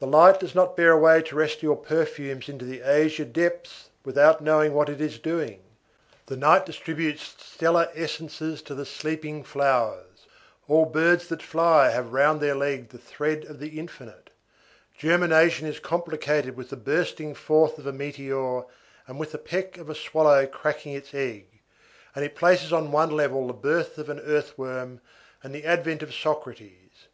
The 0.00 0.06
light 0.06 0.38
does 0.38 0.54
not 0.54 0.76
bear 0.76 0.92
away 0.92 1.22
terrestrial 1.22 1.76
perfumes 1.76 2.46
into 2.46 2.66
the 2.66 2.82
azure 2.82 3.24
depths, 3.24 3.88
without 4.04 4.42
knowing 4.42 4.74
what 4.74 4.90
it 4.90 5.00
is 5.00 5.18
doing; 5.18 5.62
the 6.26 6.36
night 6.36 6.66
distributes 6.66 7.34
stellar 7.42 7.88
essences 7.94 8.60
to 8.64 8.74
the 8.74 8.84
sleeping 8.84 9.42
flowers. 9.42 10.26
All 10.68 10.84
birds 10.84 11.26
that 11.28 11.40
fly 11.42 11.88
have 11.88 12.12
round 12.12 12.42
their 12.42 12.54
leg 12.54 12.90
the 12.90 12.98
thread 12.98 13.46
of 13.46 13.60
the 13.60 13.78
infinite. 13.78 14.28
Germination 14.98 15.66
is 15.66 15.78
complicated 15.80 16.54
with 16.54 16.68
the 16.68 16.76
bursting 16.76 17.34
forth 17.34 17.78
of 17.78 17.86
a 17.86 17.94
meteor 17.94 18.64
and 19.06 19.18
with 19.18 19.32
the 19.32 19.38
peck 19.38 19.78
of 19.78 19.88
a 19.88 19.94
swallow 19.94 20.46
cracking 20.46 20.92
its 20.92 21.14
egg, 21.14 21.46
and 22.14 22.22
it 22.26 22.36
places 22.36 22.74
on 22.74 22.92
one 22.92 23.12
level 23.16 23.46
the 23.46 23.54
birth 23.54 23.96
of 23.96 24.10
an 24.10 24.20
earthworm 24.20 25.00
and 25.42 25.54
the 25.54 25.64
advent 25.64 26.02
of 26.02 26.12
Socrates. 26.12 27.08